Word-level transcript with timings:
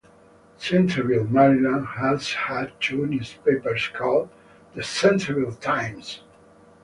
Centreville, 0.57 1.25
Maryland 1.25 1.85
has 1.89 2.33
had 2.33 2.73
two 2.81 3.05
newspapers 3.05 3.87
called 3.93 4.29
the 4.73 4.81
"Centreville 4.81 5.51
Times". 5.53 6.23